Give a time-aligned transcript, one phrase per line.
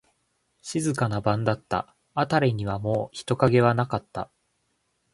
[0.63, 1.95] 静かな晩だった。
[2.15, 4.31] あたりにはもう人影はなかった。